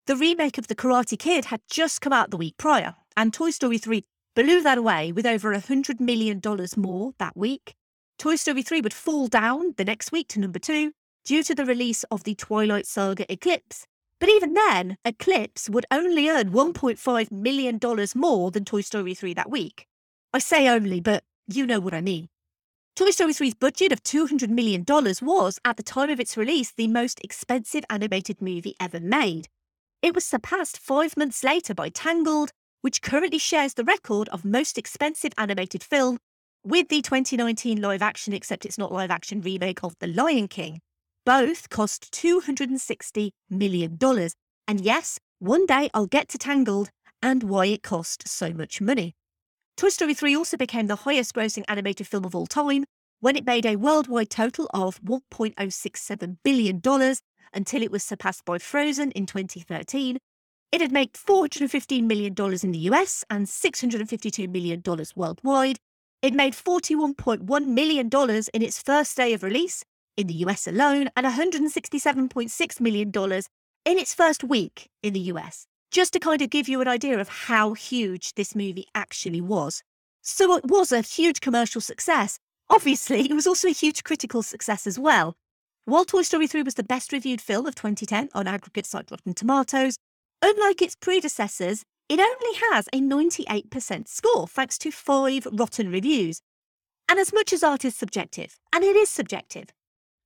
[0.07, 3.51] The remake of The Karate Kid had just come out the week prior, and Toy
[3.51, 6.41] Story 3 blew that away with over $100 million
[6.77, 7.75] more that week.
[8.19, 10.93] Toy Story 3 would fall down the next week to number two
[11.25, 13.87] due to the release of the Twilight Saga Eclipse.
[14.21, 17.79] But even then, Eclipse would only earn $1.5 million
[18.15, 19.87] more than Toy Story 3 that week.
[20.33, 22.29] I say only, but you know what I mean.
[22.97, 24.85] Toy Story 3's budget of $200 million
[25.21, 29.49] was, at the time of its release, the most expensive animated movie ever made.
[30.01, 32.53] It was surpassed five months later by Tangled,
[32.83, 36.19] which currently shares the record of most expensive animated film
[36.65, 40.79] with the 2019 live action, except it's not live action remake of The Lion King.
[41.27, 43.99] Both cost $260 million.
[44.69, 49.17] And yes, one day I'll get to Tangled and why it cost so much money.
[49.77, 52.85] Toy Story 3 also became the highest grossing animated film of all time
[53.19, 56.81] when it made a worldwide total of $1.067 billion
[57.53, 60.19] until it was surpassed by Frozen in 2013.
[60.71, 64.83] It had made $415 million in the US and $652 million
[65.17, 65.79] worldwide.
[66.23, 68.09] It made $41.1 million
[68.55, 69.83] in its first day of release
[70.17, 73.13] in the US alone and $167.6 million
[73.85, 77.21] in its first week in the US just to kind of give you an idea
[77.21, 79.81] of how huge this movie actually was.
[80.23, 82.41] So it was a huge commercial success.
[82.69, 85.37] Obviously, it was also a huge critical success as well.
[85.85, 89.35] While Toy Story 3 was the best reviewed film of 2010 on aggregate site Rotten
[89.35, 89.97] Tomatoes,
[90.43, 96.41] unlike its predecessors, it only has a 98% score thanks to five rotten reviews.
[97.09, 99.69] And as much as art is subjective, and it is subjective,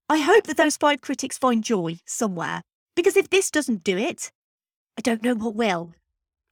[0.09, 2.63] I hope that those five critics find joy somewhere.
[2.97, 4.31] Because if this doesn't do it,
[4.99, 5.95] I don't know what will.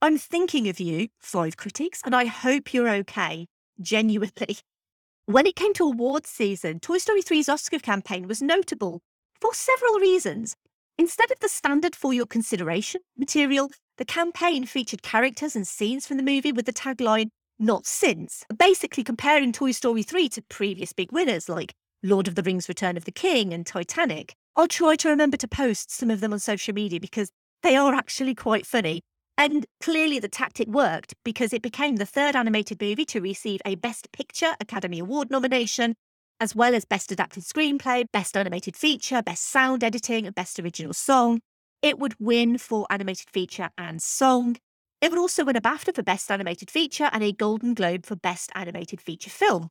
[0.01, 3.47] I'm thinking of you, five critics, and I hope you're okay,
[3.81, 4.57] genuinely.
[5.25, 9.01] When it came to awards season, Toy Story 3's Oscar campaign was notable
[9.41, 10.55] for several reasons.
[10.97, 16.15] Instead of the standard for your consideration material, the campaign featured characters and scenes from
[16.15, 17.27] the movie with the tagline,
[17.59, 22.43] Not Since, basically comparing Toy Story 3 to previous big winners like Lord of the
[22.43, 24.33] Rings Return of the King and Titanic.
[24.55, 27.29] I'll try to remember to post some of them on social media because
[27.63, 29.01] they are actually quite funny.
[29.37, 33.75] And clearly the tactic worked because it became the third animated movie to receive a
[33.75, 35.95] Best Picture Academy Award nomination,
[36.39, 40.93] as well as Best Adapted Screenplay, Best Animated Feature, Best Sound Editing, and Best Original
[40.93, 41.39] Song.
[41.83, 44.57] It would win for Animated Feature and Song.
[45.01, 48.15] It would also win a BAFTA for Best Animated Feature and a Golden Globe for
[48.15, 49.69] Best Animated Feature Film.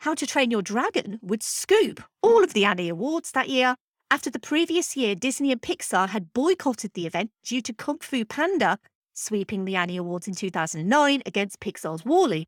[0.00, 3.76] How to Train Your Dragon would scoop all of the Annie Awards that year
[4.12, 8.26] after the previous year, Disney and Pixar had boycotted the event due to Kung Fu
[8.26, 8.78] Panda
[9.14, 12.46] sweeping the Annie Awards in 2009 against Pixar's WALL-E.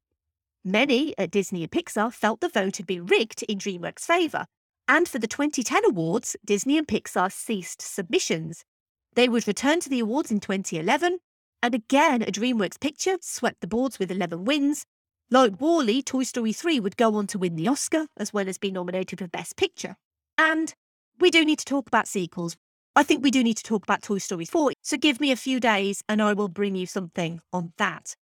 [0.62, 4.44] Many at Disney and Pixar felt the vote had been rigged in DreamWorks' favour,
[4.86, 8.66] and for the 2010 awards, Disney and Pixar ceased submissions.
[9.14, 11.18] They would return to the awards in 2011,
[11.62, 14.84] and again, a DreamWorks picture swept the boards with 11 wins.
[15.30, 18.58] Like WALL-E, Toy Story 3 would go on to win the Oscar, as well as
[18.58, 19.96] be nominated for Best Picture.
[20.36, 20.74] And
[21.20, 22.56] we do need to talk about sequels.
[22.96, 25.36] I think we do need to talk about Toy Story 4, so give me a
[25.36, 28.14] few days and I will bring you something on that.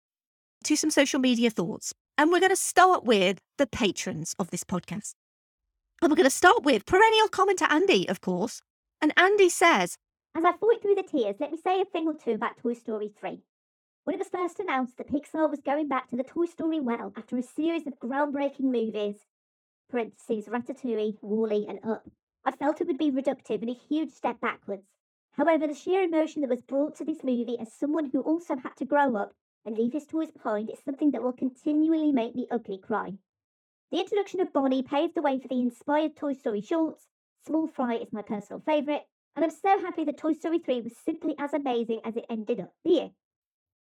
[0.65, 1.93] To some social media thoughts.
[2.19, 5.15] And we're going to start with the patrons of this podcast.
[6.03, 8.61] And we're going to start with perennial commenter Andy, of course.
[9.01, 9.97] And Andy says,
[10.35, 12.75] As I fought through the tears, let me say a thing or two about Toy
[12.75, 13.41] Story 3.
[14.05, 17.13] When it was first announced that Pixar was going back to the Toy Story well
[17.17, 19.17] after a series of groundbreaking movies,
[19.91, 22.07] parentheses, Ratatouille, Wall-E and Up,
[22.45, 24.87] I felt it would be reductive and a huge step backwards.
[25.33, 28.77] However, the sheer emotion that was brought to this movie as someone who also had
[28.77, 32.47] to grow up and leave his toys behind is something that will continually make me
[32.51, 33.15] ugly cry.
[33.91, 37.07] The introduction of Bonnie paved the way for the inspired Toy Story shorts.
[37.47, 39.03] Small Fry is my personal favourite,
[39.35, 42.61] and I'm so happy that Toy Story 3 was simply as amazing as it ended
[42.61, 43.13] up being.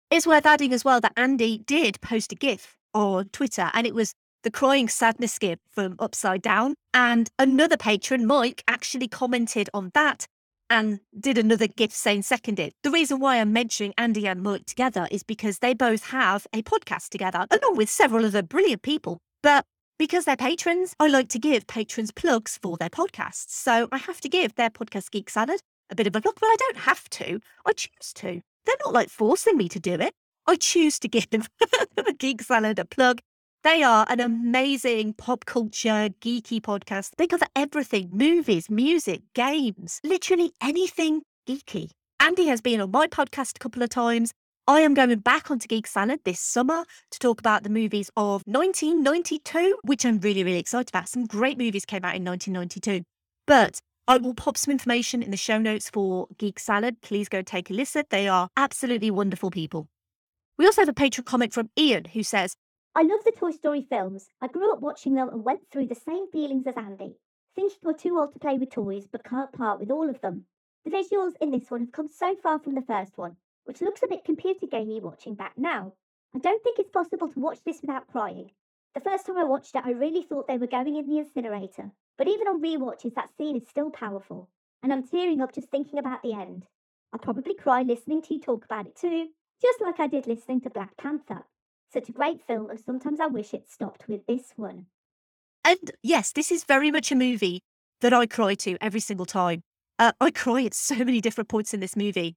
[0.10, 3.96] It's worth adding as well that Andy did post a GIF on Twitter, and it
[3.96, 4.14] was
[4.48, 6.76] the crying sadness skip from Upside Down.
[6.94, 10.26] And another patron, Mike, actually commented on that
[10.70, 12.72] and did another gift saying seconded.
[12.82, 16.62] The reason why I'm mentioning Andy and Mike together is because they both have a
[16.62, 19.20] podcast together, along with several other brilliant people.
[19.44, 19.66] But
[20.00, 23.50] because they're patrons, I like to give patrons plugs for their podcasts.
[23.50, 26.48] So I have to give their podcast Geek Salad a bit of a plug, but
[26.48, 27.42] I don't have to.
[27.66, 28.40] I choose to.
[28.66, 30.14] They're not like forcing me to do it.
[30.48, 31.46] I choose to give the
[32.18, 33.20] Geek Salad a plug
[33.68, 37.10] they are an amazing pop culture, geeky podcast.
[37.18, 41.90] They cover everything movies, music, games, literally anything geeky.
[42.22, 44.32] Andy has been on my podcast a couple of times.
[44.68, 48.42] I am going back onto Geek Salad this summer to talk about the movies of
[48.46, 51.10] 1992, which I'm really, really excited about.
[51.10, 53.04] Some great movies came out in 1992.
[53.48, 57.02] But I will pop some information in the show notes for Geek Salad.
[57.02, 58.04] Please go take a listen.
[58.12, 59.90] They are absolutely wonderful people.
[60.58, 62.56] We also have a patron comment from Ian who says,
[62.98, 64.32] I love the Toy Story films.
[64.42, 67.14] I grew up watching them and went through the same feelings as Andy.
[67.56, 70.46] Thinking we're too old to play with toys, but can't part with all of them.
[70.84, 74.02] The visuals in this one have come so far from the first one, which looks
[74.02, 75.94] a bit computer gamey watching back now.
[76.36, 78.50] I don't think it's possible to watch this without crying.
[78.96, 81.92] The first time I watched it, I really thought they were going in the incinerator,
[82.18, 84.50] but even on rewatches, that scene is still powerful,
[84.82, 86.66] and I'm tearing up just thinking about the end.
[87.14, 89.28] I'll probably cry listening to you talk about it too,
[89.62, 91.46] just like I did listening to Black Panther.
[91.92, 94.88] Such a great film, and sometimes I wish it stopped with this one.
[95.64, 97.62] And yes, this is very much a movie
[98.02, 99.62] that I cry to every single time.
[100.00, 102.36] Uh, I cry at so many different points in this movie.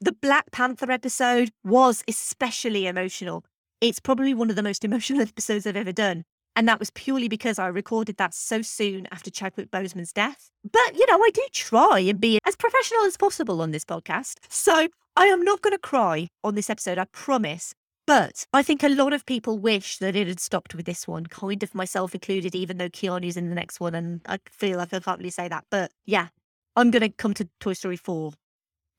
[0.00, 3.44] The Black Panther episode was especially emotional.
[3.80, 6.24] It's probably one of the most emotional episodes I've ever done.
[6.56, 10.50] And that was purely because I recorded that so soon after Chadwick Boseman's death.
[10.70, 14.34] But, you know, I do try and be as professional as possible on this podcast.
[14.48, 17.72] So I am not going to cry on this episode, I promise.
[18.10, 21.26] But I think a lot of people wish that it had stopped with this one,
[21.26, 23.94] kind of myself included, even though Keanu's in the next one.
[23.94, 25.66] And I feel like I can't really say that.
[25.70, 26.26] But yeah,
[26.74, 28.32] I'm going to come to Toy Story 4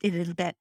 [0.01, 0.55] in a little bit.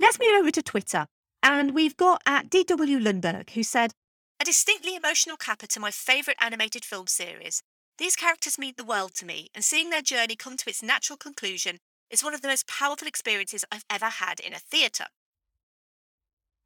[0.00, 1.06] Let's move over to Twitter.
[1.42, 3.92] And we've got uh, at DW Lundberg, who said,
[4.40, 7.62] A distinctly emotional capper to my favourite animated film series.
[7.98, 11.18] These characters mean the world to me, and seeing their journey come to its natural
[11.18, 11.76] conclusion
[12.10, 15.08] is one of the most powerful experiences I've ever had in a theatre.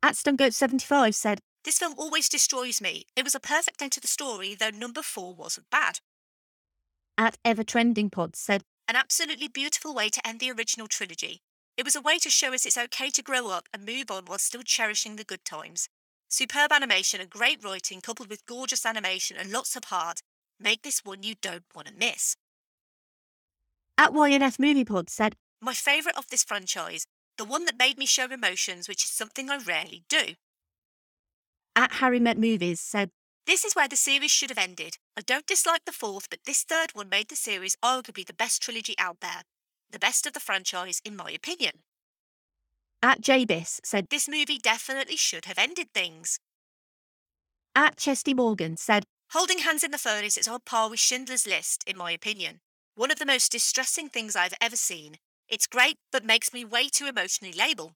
[0.02, 3.04] At Stungoat75 said, This film always destroys me.
[3.16, 6.00] It was a perfect end to the story, though number four wasn't bad.
[7.18, 11.40] At Ever Trending Pod said, An absolutely beautiful way to end the original trilogy.
[11.76, 14.24] It was a way to show us it's okay to grow up and move on
[14.26, 15.88] while still cherishing the good times.
[16.28, 20.20] Superb animation and great writing, coupled with gorgeous animation and lots of heart,
[20.58, 22.36] make this one you don't want to miss.
[23.98, 27.06] At YNF Movie Pod said, My favourite of this franchise,
[27.36, 30.34] the one that made me show emotions, which is something I rarely do.
[31.74, 33.10] At Harry Met Movies said,
[33.46, 34.96] This is where the series should have ended.
[35.16, 38.62] I don't dislike the fourth, but this third one made the series arguably the best
[38.62, 39.42] trilogy out there.
[39.90, 41.82] The best of the franchise, in my opinion.
[43.02, 46.40] At Jabis said, This movie definitely should have ended things.
[47.74, 51.84] At Chesty Morgan said, Holding hands in the furnace is on par with Schindler's List,
[51.86, 52.60] in my opinion.
[52.94, 55.16] One of the most distressing things I've ever seen,
[55.48, 57.92] it's great, but makes me way too emotionally labile.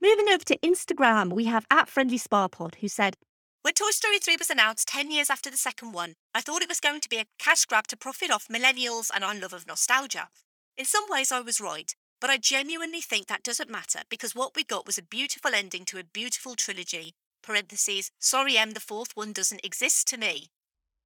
[0.00, 3.16] Moving over to Instagram, we have at Friendly Sparpod who said,
[3.62, 6.68] When Toy Story 3 was announced 10 years after the second one, I thought it
[6.68, 9.66] was going to be a cash grab to profit off millennials and our love of
[9.66, 10.28] nostalgia.
[10.76, 14.56] In some ways, I was right, but I genuinely think that doesn't matter because what
[14.56, 17.14] we got was a beautiful ending to a beautiful trilogy.
[17.42, 20.48] parentheses, sorry, Em, the fourth one doesn't exist to me.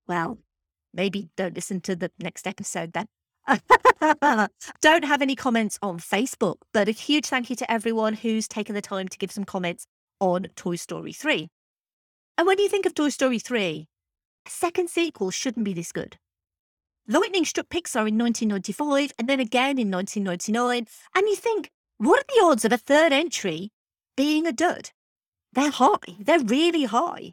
[0.06, 0.38] Well,
[0.94, 3.06] maybe don't listen to the next episode then.
[4.80, 8.74] don't have any comments on Facebook, but a huge thank you to everyone who's taken
[8.74, 9.86] the time to give some comments
[10.20, 11.48] on Toy Story 3.
[12.36, 13.86] And when you think of Toy Story 3,
[14.46, 16.18] a second sequel shouldn't be this good.
[17.06, 22.24] Lightning struck Pixar in 1995 and then again in 1999, and you think, what are
[22.28, 23.70] the odds of a third entry
[24.16, 24.90] being a dud?
[25.52, 27.32] They're high, they're really high.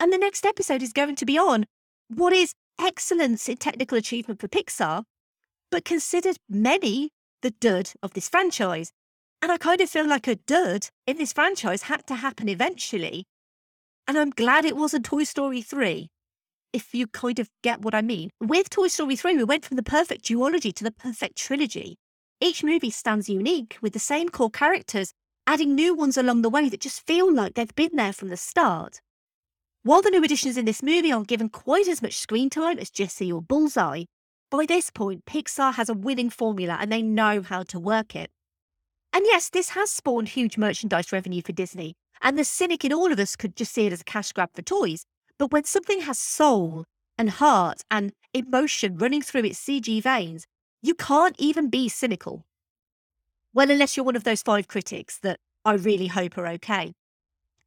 [0.00, 1.66] And the next episode is going to be on
[2.08, 5.04] what is excellence in technical achievement for Pixar,
[5.72, 7.10] but considered many
[7.40, 8.92] the dud of this franchise.
[9.40, 13.24] And I kind of feel like a dud in this franchise had to happen eventually.
[14.06, 16.08] And I'm glad it wasn't Toy Story 3
[16.72, 18.30] if you kind of get what I mean.
[18.40, 21.96] With Toy Story 3, we went from the perfect duology to the perfect trilogy.
[22.40, 25.12] Each movie stands unique with the same core characters,
[25.46, 28.36] adding new ones along the way that just feel like they've been there from the
[28.36, 29.00] start.
[29.84, 32.90] While the new additions in this movie aren't given quite as much screen time as
[32.90, 34.04] Jessie or Bullseye,
[34.52, 38.30] by this point, Pixar has a winning formula and they know how to work it.
[39.14, 43.10] And yes, this has spawned huge merchandise revenue for Disney, and the cynic in all
[43.10, 45.06] of us could just see it as a cash grab for toys.
[45.38, 46.84] But when something has soul
[47.16, 50.44] and heart and emotion running through its CG veins,
[50.82, 52.44] you can't even be cynical.
[53.54, 56.92] Well, unless you're one of those five critics that I really hope are okay.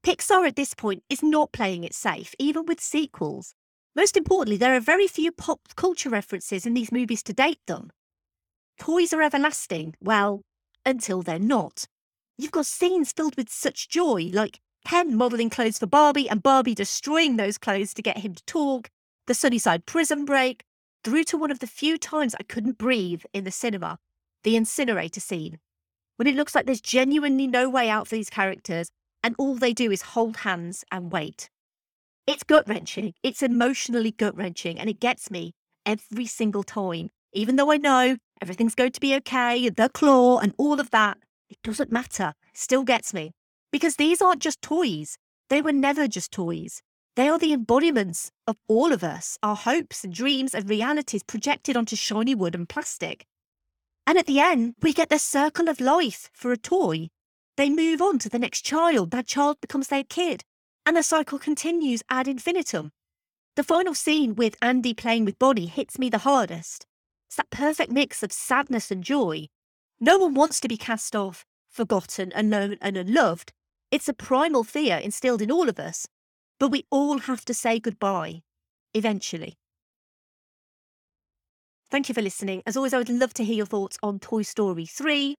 [0.03, 3.55] Pixar at this point is not playing it safe, even with sequels.
[3.95, 7.91] Most importantly, there are very few pop culture references in these movies to date them.
[8.77, 10.41] Toys are everlasting, well,
[10.85, 11.85] until they're not.
[12.37, 16.75] You've got scenes filled with such joy, like Ken modelling clothes for Barbie and Barbie
[16.75, 18.89] destroying those clothes to get him to talk,
[19.27, 20.63] the Sunnyside prison break,
[21.03, 23.97] through to one of the few times I couldn't breathe in the cinema,
[24.43, 25.59] the incinerator scene,
[26.17, 28.89] when it looks like there's genuinely no way out for these characters
[29.23, 31.49] and all they do is hold hands and wait.
[32.27, 35.53] It's gut wrenching, it's emotionally gut wrenching, and it gets me
[35.85, 37.09] every single time.
[37.33, 41.19] Even though I know everything's going to be okay, the claw and all of that,
[41.51, 42.33] it doesn't matter.
[42.51, 43.33] Still gets me.
[43.71, 45.17] Because these aren't just toys.
[45.49, 46.81] They were never just toys.
[47.15, 51.77] They are the embodiments of all of us, our hopes and dreams and realities projected
[51.77, 53.25] onto shiny wood and plastic.
[54.07, 57.09] And at the end, we get the circle of life for a toy.
[57.55, 60.43] They move on to the next child, that child becomes their kid,
[60.85, 62.91] and the cycle continues ad infinitum.
[63.55, 66.85] The final scene with Andy playing with Bonnie hits me the hardest.
[67.27, 69.47] It's that perfect mix of sadness and joy.
[69.99, 73.53] No one wants to be cast off, forgotten, unknown, and unloved,
[73.91, 76.07] it's a primal fear instilled in all of us,
[76.59, 78.41] but we all have to say goodbye
[78.93, 79.55] eventually.
[81.89, 82.63] Thank you for listening.
[82.65, 85.35] As always, I would love to hear your thoughts on Toy Story 3.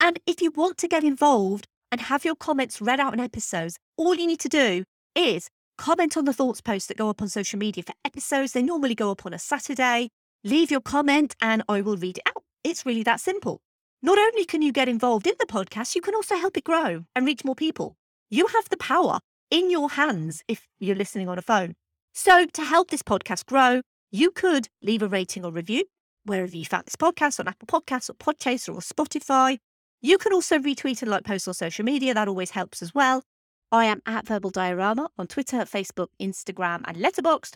[0.00, 3.78] And if you want to get involved and have your comments read out in episodes,
[3.96, 4.84] all you need to do
[5.14, 8.52] is comment on the thoughts posts that go up on social media for episodes.
[8.52, 10.10] They normally go up on a Saturday.
[10.44, 12.42] Leave your comment and I will read it out.
[12.64, 13.60] It's really that simple.
[14.02, 17.04] Not only can you get involved in the podcast, you can also help it grow
[17.14, 17.96] and reach more people.
[18.30, 19.18] You have the power
[19.50, 21.74] in your hands if you're listening on a phone.
[22.12, 25.84] So, to help this podcast grow, you could leave a rating or review
[26.24, 29.58] wherever you found this podcast on Apple Podcasts or Podchaser or Spotify.
[30.02, 32.14] You can also retweet and like posts on social media.
[32.14, 33.22] That always helps as well.
[33.70, 37.54] I am at Verbal Diorama on Twitter, Facebook, Instagram, and Letterboxd.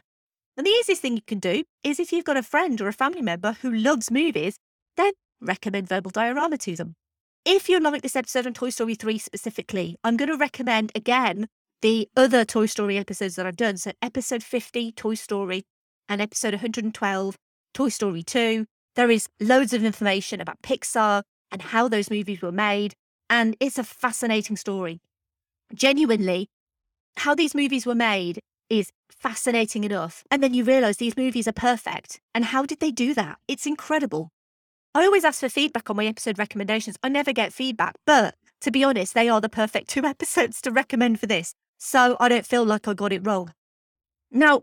[0.56, 2.92] And the easiest thing you can do is if you've got a friend or a
[2.92, 4.56] family member who loves movies,
[4.96, 6.94] then recommend Verbal Diorama to them.
[7.44, 11.48] If you like this episode on Toy Story 3 specifically, I'm going to recommend again
[11.82, 13.76] the other Toy Story episodes that I've done.
[13.76, 15.64] So, episode 50, Toy Story,
[16.08, 17.36] and episode 112,
[17.74, 18.66] Toy Story 2.
[18.94, 21.22] There is loads of information about Pixar
[21.54, 22.94] and how those movies were made.
[23.30, 25.00] And it's a fascinating story.
[25.72, 26.48] Genuinely,
[27.18, 30.24] how these movies were made is fascinating enough.
[30.32, 32.20] And then you realize these movies are perfect.
[32.34, 33.38] And how did they do that?
[33.46, 34.30] It's incredible.
[34.96, 36.96] I always ask for feedback on my episode recommendations.
[37.02, 40.72] I never get feedback, but to be honest, they are the perfect two episodes to
[40.72, 41.54] recommend for this.
[41.78, 43.52] So I don't feel like I got it wrong.
[44.32, 44.62] Now,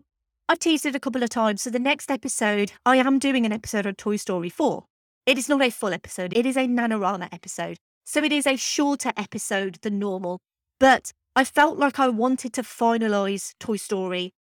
[0.50, 1.62] I've teased it a couple of times.
[1.62, 4.84] So the next episode, I am doing an episode on Toy Story 4.
[5.26, 7.78] It is not a full episode, it is a Nanorama episode.
[8.04, 10.40] So it is a shorter episode than normal.
[10.80, 14.34] But I felt like I wanted to finalize Toy Story.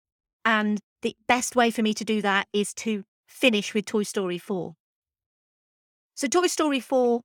[0.45, 4.39] And the best way for me to do that is to finish with Toy Story
[4.39, 4.75] 4.
[6.15, 7.21] So Toy Story 4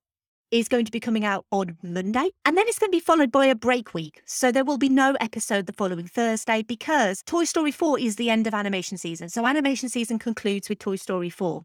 [0.52, 3.32] is going to be coming out on Monday, and then it's going to be followed
[3.32, 4.22] by a break week.
[4.26, 8.30] So there will be no episode the following Thursday because Toy Story 4 is the
[8.30, 9.30] end of animation season.
[9.30, 11.64] So animation season concludes with Toy Story 4.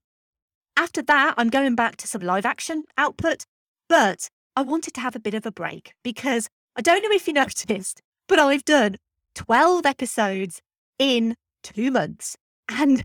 [0.77, 3.45] After that, I'm going back to some live action output,
[3.89, 7.27] but I wanted to have a bit of a break because I don't know if
[7.27, 8.97] you noticed, but I've done
[9.35, 10.61] 12 episodes
[10.99, 12.37] in two months.
[12.69, 13.05] And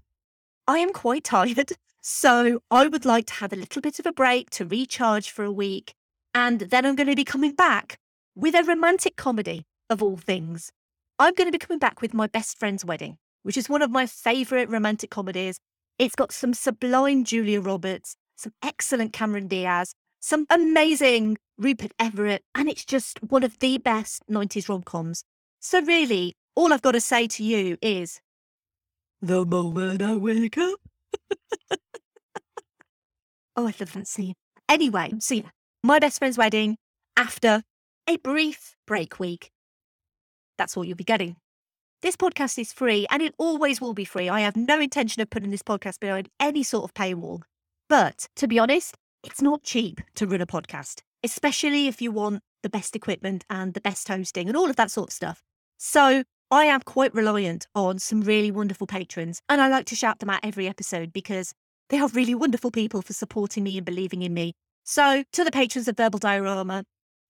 [0.67, 1.73] I am quite tired.
[2.01, 5.43] So I would like to have a little bit of a break to recharge for
[5.43, 5.93] a week.
[6.33, 7.97] And then I'm going to be coming back
[8.35, 10.71] with a romantic comedy of all things.
[11.17, 13.89] I'm going to be coming back with My Best Friend's Wedding, which is one of
[13.89, 15.59] my favourite romantic comedies.
[15.97, 22.67] It's got some sublime Julia Roberts, some excellent Cameron Diaz, some amazing Rupert Everett, and
[22.67, 25.23] it's just one of the best 90s rom coms.
[25.61, 28.19] So, really, all I've got to say to you is
[29.21, 30.79] the moment I wake up.
[33.55, 34.33] oh, I love that scene.
[34.67, 35.49] Anyway, so yeah,
[35.81, 36.77] my best friend's wedding
[37.15, 37.63] after
[38.07, 39.49] a brief break week.
[40.57, 41.37] That's all you'll be getting.
[42.05, 44.29] This podcast is free and it always will be free.
[44.29, 47.41] I have no intention of putting this podcast behind any sort of paywall.
[47.89, 52.43] But to be honest, it's not cheap to run a podcast, especially if you want
[52.61, 55.41] the best equipment and the best hosting and all of that sort of stuff.
[55.79, 60.19] So I am quite reliant on some really wonderful patrons, and I like to shout
[60.19, 61.55] them out every episode because
[61.89, 64.53] they are really wonderful people for supporting me and believing in me.
[64.83, 66.83] So, to the patrons of Verbal Diorama,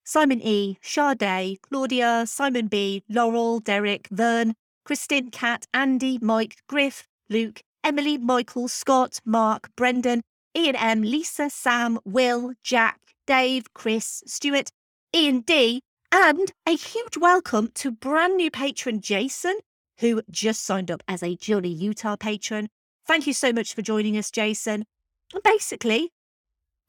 [0.03, 4.53] Simon E, Sade, Claudia, Simon B, Laurel, Derek, Vern,
[4.87, 10.21] Kristin, Kat, Andy, Mike, Griff, Luke, Emily, Michael, Scott, Mark, Brendan,
[10.55, 14.69] Ian M, Lisa, Sam, Will, Jack, Dave, Chris, Stuart,
[15.15, 15.81] Ian D,
[16.11, 19.57] and a huge welcome to brand new patron Jason,
[19.99, 22.69] who just signed up as a Johnny Utah patron.
[23.07, 24.85] Thank you so much for joining us, Jason.
[25.33, 26.11] And basically,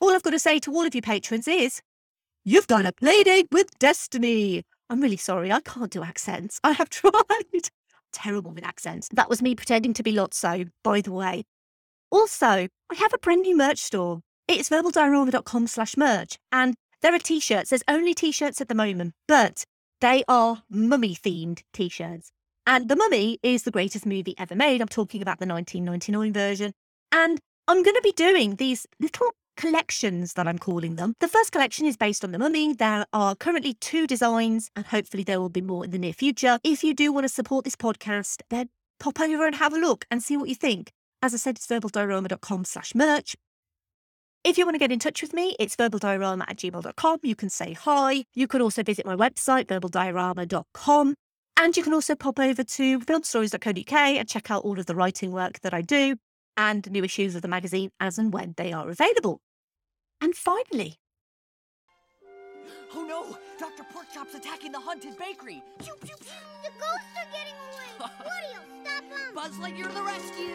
[0.01, 1.81] all I've got to say to all of you patrons is
[2.45, 4.63] You've done a playdate with Destiny.
[4.89, 6.61] I'm really sorry, I can't do accents.
[6.63, 7.71] I have tried.
[8.17, 9.11] Terrible with accents.
[9.13, 11.45] That was me pretending to be Lotso, by the way.
[12.11, 14.21] Also, I have a brand new merch store.
[14.49, 16.39] It's verbaldiorama.com slash merch.
[16.51, 17.69] And there are t shirts.
[17.69, 19.65] There's only t shirts at the moment, but
[20.01, 22.33] they are mummy themed t shirts.
[22.67, 24.81] And The Mummy is the greatest movie ever made.
[24.81, 26.73] I'm talking about the 1999 version.
[27.13, 27.39] And
[27.69, 31.15] I'm going to be doing these little collections that I'm calling them.
[31.21, 32.75] The first collection is based on The Mummy.
[32.75, 36.59] There are currently two designs, and hopefully there will be more in the near future.
[36.63, 38.69] If you do want to support this podcast, then
[39.01, 40.93] pop over and have a look and see what you think.
[41.23, 43.35] As I said, it's verbaldiorama.com slash merch.
[44.45, 47.19] If you want to get in touch with me, it's verbaldiorama at gmail.com.
[47.23, 48.25] You can say hi.
[48.35, 51.15] You can also visit my website, verbaldiorama.com.
[51.57, 55.33] And you can also pop over to filmstories.co.uk and check out all of the writing
[55.33, 56.17] work that I do
[56.57, 59.41] and new issues of the magazine as and when they are available.
[60.21, 60.99] And finally,
[62.95, 63.37] Oh no!
[63.59, 63.85] Dr.
[63.93, 65.63] Porkchop's attacking the haunted bakery!
[65.79, 66.33] Pew, pew, pew.
[66.63, 68.11] The ghosts are getting away!
[68.25, 69.35] Woody, stop them!
[69.35, 70.55] Buzz Lightyear to the rescue!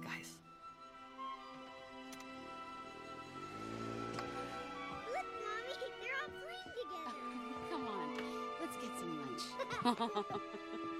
[0.00, 0.36] Guys.
[5.12, 7.24] Look, Mommy, they're all playing together.
[7.70, 8.08] Come on,
[8.60, 10.30] let's get some lunch.